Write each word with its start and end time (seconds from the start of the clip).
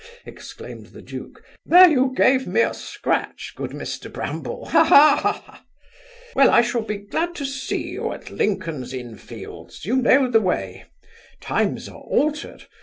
(exclaimed 0.25 0.87
the 0.87 1.01
duke) 1.03 1.43
there 1.63 1.87
you 1.87 2.11
gave 2.15 2.47
me 2.47 2.61
a 2.61 2.73
scratch, 2.73 3.53
good 3.55 3.69
Mr 3.69 4.11
Bramble, 4.11 4.65
ha, 4.69 4.83
ha, 4.83 5.41
ha! 5.45 5.63
Well, 6.33 6.49
I 6.49 6.63
shall 6.63 6.81
be 6.81 6.97
glad 6.97 7.35
to 7.35 7.45
see 7.45 7.89
you 7.89 8.11
at 8.11 8.31
Lincoln's 8.31 8.95
inn 8.95 9.15
fields 9.15 9.85
You 9.85 9.97
know 9.97 10.27
the 10.27 10.41
way 10.41 10.85
Times 11.39 11.87
are 11.87 12.01
altered. 12.01 12.63